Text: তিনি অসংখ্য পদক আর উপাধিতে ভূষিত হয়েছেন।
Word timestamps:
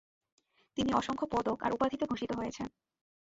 তিনি 0.77 0.91
অসংখ্য 0.93 1.25
পদক 1.31 1.57
আর 1.63 1.71
উপাধিতে 1.73 2.05
ভূষিত 2.05 2.31
হয়েছেন। 2.35 2.67